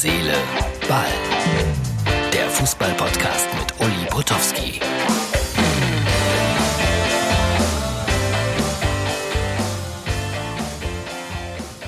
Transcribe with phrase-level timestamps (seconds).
[0.00, 0.34] Seele,
[0.88, 1.10] Ball.
[2.32, 4.78] Der Fußball-Podcast mit Uli Potowski.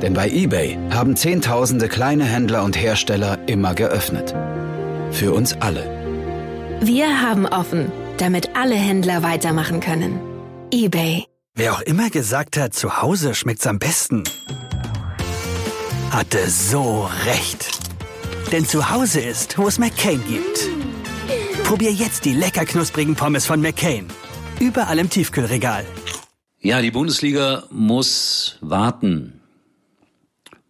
[0.00, 4.34] Denn bei eBay haben Zehntausende kleine Händler und Hersteller immer geöffnet.
[5.10, 5.84] Für uns alle.
[6.80, 10.20] Wir haben offen, damit alle Händler weitermachen können.
[10.72, 11.24] eBay.
[11.54, 14.22] Wer auch immer gesagt hat, zu Hause schmeckt's am besten,
[16.10, 17.79] hatte so recht.
[18.52, 20.68] Denn zu Hause ist, wo es McCain gibt.
[21.62, 24.06] Probier jetzt die lecker knusprigen Pommes von McCain.
[24.58, 25.84] Überall im Tiefkühlregal.
[26.58, 29.40] Ja, die Bundesliga muss warten.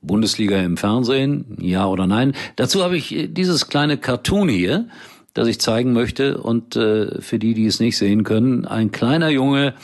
[0.03, 2.35] Bundesliga im Fernsehen, ja oder nein?
[2.57, 4.89] Dazu habe ich äh, dieses kleine Cartoon hier,
[5.33, 6.39] das ich zeigen möchte.
[6.39, 9.75] Und äh, für die, die es nicht sehen können, ein kleiner Junge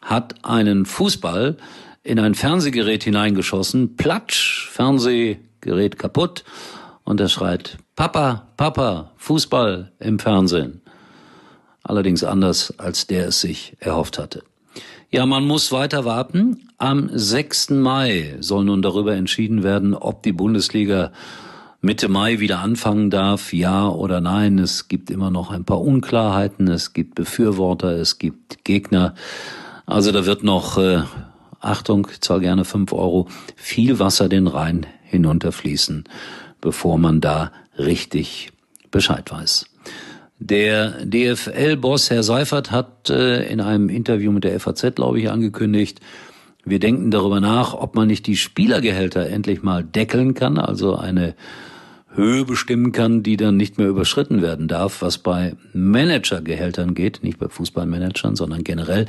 [0.00, 1.58] hat einen Fußball
[2.02, 3.96] in ein Fernsehgerät hineingeschossen.
[3.96, 6.44] Platsch, Fernsehgerät kaputt.
[7.04, 10.80] Und er schreit, Papa, Papa, Fußball im Fernsehen.
[11.82, 14.42] Allerdings anders, als der es sich erhofft hatte.
[15.10, 16.70] Ja, man muss weiter warten.
[16.78, 17.70] Am 6.
[17.70, 21.12] Mai soll nun darüber entschieden werden, ob die Bundesliga
[21.84, 24.58] Mitte Mai wieder anfangen darf, ja oder nein.
[24.58, 29.14] Es gibt immer noch ein paar Unklarheiten, es gibt Befürworter, es gibt Gegner.
[29.84, 31.02] Also da wird noch, äh,
[31.60, 36.04] Achtung, zahl gerne fünf Euro, viel Wasser den Rhein hinunterfließen,
[36.64, 38.50] bevor man da richtig
[38.90, 39.66] Bescheid weiß.
[40.40, 46.00] Der DFL-Boss Herr Seifert hat äh, in einem Interview mit der FAZ, glaube ich, angekündigt,
[46.64, 51.34] wir denken darüber nach, ob man nicht die Spielergehälter endlich mal deckeln kann, also eine
[52.14, 57.38] Höhe bestimmen kann, die dann nicht mehr überschritten werden darf, was bei Managergehältern geht, nicht
[57.38, 59.06] bei Fußballmanagern, sondern generell.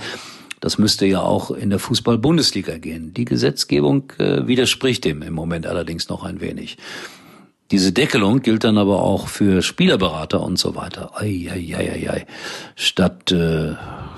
[0.60, 3.14] Das müsste ja auch in der Fußball-Bundesliga gehen.
[3.14, 6.78] Die Gesetzgebung äh, widerspricht dem im Moment allerdings noch ein wenig.
[7.72, 11.12] Diese Deckelung gilt dann aber auch für Spielerberater und so weiter.
[11.16, 12.26] Ei, ei, ei, ei, ei.
[12.76, 13.74] Statt äh,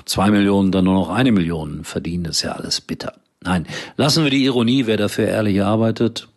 [0.05, 3.13] zwei Millionen dann nur noch eine Million verdienen, ist ja alles bitter.
[3.41, 3.65] Nein,
[3.95, 6.27] lassen wir die Ironie, wer dafür ehrlich arbeitet,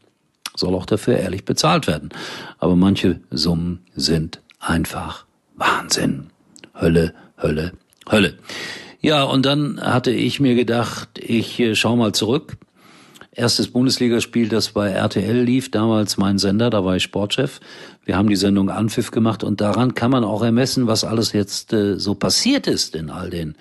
[0.54, 2.10] soll auch dafür ehrlich bezahlt werden.
[2.58, 5.24] Aber manche Summen sind einfach
[5.56, 6.28] Wahnsinn.
[6.80, 7.12] Hölle,
[7.42, 7.72] Hölle,
[8.08, 8.34] Hölle.
[9.00, 12.58] Ja, und dann hatte ich mir gedacht, ich äh, schau mal zurück
[13.40, 17.60] erstes Bundesligaspiel, das bei RTL lief, damals mein Sender, da war ich Sportchef.
[18.04, 21.72] Wir haben die Sendung Anpfiff gemacht und daran kann man auch ermessen, was alles jetzt
[21.72, 23.56] äh, so passiert ist in all den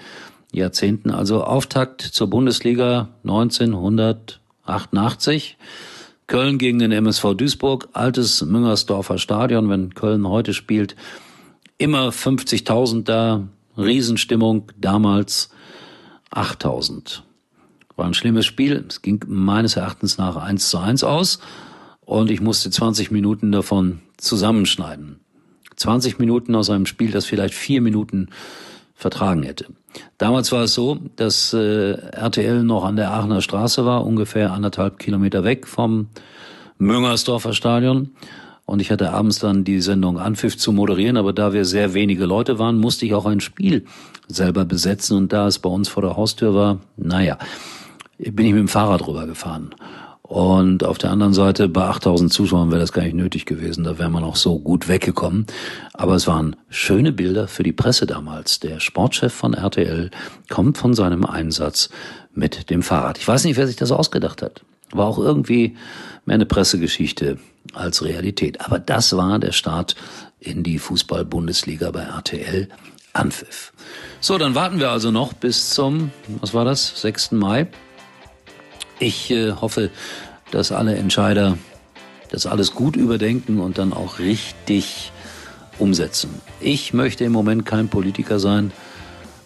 [0.51, 1.11] Jahrzehnten.
[1.11, 5.57] Also Auftakt zur Bundesliga 1988.
[6.27, 10.97] Köln gegen den MSV Duisburg, altes Müngersdorfer Stadion, wenn Köln heute spielt,
[11.77, 13.47] immer 50.000 da,
[13.77, 15.49] Riesenstimmung, damals
[16.31, 17.21] 8.000.
[17.99, 18.85] War ein schlimmes Spiel.
[18.87, 21.39] Es ging meines Erachtens nach eins zu eins aus
[21.99, 25.19] und ich musste 20 Minuten davon zusammenschneiden.
[25.75, 28.29] 20 Minuten aus einem Spiel, das vielleicht vier Minuten
[28.95, 29.65] vertragen hätte.
[30.17, 34.97] Damals war es so, dass äh, RTL noch an der Aachener Straße war, ungefähr anderthalb
[34.97, 36.07] Kilometer weg vom
[36.77, 38.11] Müngersdorfer Stadion.
[38.65, 42.25] Und ich hatte abends dann die Sendung Anpfiff zu moderieren, aber da wir sehr wenige
[42.25, 43.83] Leute waren, musste ich auch ein Spiel
[44.29, 45.17] selber besetzen.
[45.17, 47.37] Und da es bei uns vor der Haustür war, naja,
[48.19, 49.73] bin ich mit dem Fahrrad rübergefahren.
[50.21, 53.83] Und auf der anderen Seite, bei 8000 Zuschauern wäre das gar nicht nötig gewesen.
[53.83, 55.47] Da wäre man auch so gut weggekommen.
[55.93, 58.59] Aber es waren schöne Bilder für die Presse damals.
[58.59, 60.11] Der Sportchef von RTL
[60.47, 61.89] kommt von seinem Einsatz
[62.31, 63.17] mit dem Fahrrad.
[63.17, 64.61] Ich weiß nicht, wer sich das ausgedacht hat.
[64.91, 65.77] War auch irgendwie
[66.25, 67.39] mehr eine Pressegeschichte
[67.73, 68.61] als Realität.
[68.61, 69.95] Aber das war der Start
[70.39, 72.67] in die Fußball-Bundesliga bei RTL.
[73.13, 73.73] Anpfiff.
[74.19, 77.31] So, dann warten wir also noch bis zum, was war das, 6.
[77.31, 77.67] Mai.
[78.99, 79.89] Ich äh, hoffe,
[80.51, 81.57] dass alle Entscheider
[82.31, 85.11] das alles gut überdenken und dann auch richtig
[85.79, 86.41] umsetzen.
[86.59, 88.71] Ich möchte im Moment kein Politiker sein,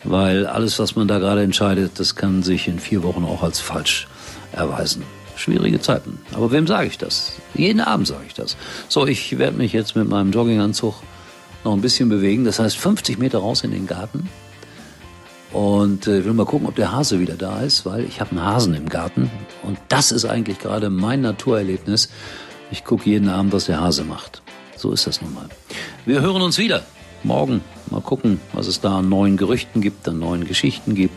[0.03, 3.59] weil alles, was man da gerade entscheidet, das kann sich in vier Wochen auch als
[3.59, 4.07] falsch
[4.51, 5.03] erweisen.
[5.35, 6.19] Schwierige Zeiten.
[6.33, 7.33] Aber wem sage ich das?
[7.53, 8.57] Jeden Abend sage ich das.
[8.88, 10.95] So, ich werde mich jetzt mit meinem Jogginganzug
[11.63, 12.44] noch ein bisschen bewegen.
[12.44, 14.29] Das heißt 50 Meter raus in den Garten.
[15.53, 18.44] Und äh, will mal gucken, ob der Hase wieder da ist, weil ich habe einen
[18.44, 19.29] Hasen im Garten.
[19.61, 22.09] Und das ist eigentlich gerade mein Naturerlebnis.
[22.71, 24.41] Ich gucke jeden Abend, was der Hase macht.
[24.75, 25.47] So ist das nun mal.
[26.05, 26.83] Wir hören uns wieder.
[27.21, 31.15] Morgen mal gucken, was es da an neuen Gerüchten gibt, an neuen Geschichten gibt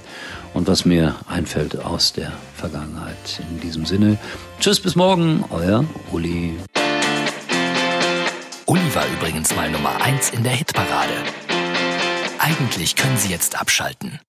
[0.54, 3.40] und was mir einfällt aus der Vergangenheit.
[3.50, 4.18] In diesem Sinne,
[4.60, 6.54] tschüss bis morgen, euer Uli.
[8.66, 11.14] Uli war übrigens mal Nummer eins in der Hitparade.
[12.38, 14.20] Eigentlich können Sie jetzt abschalten.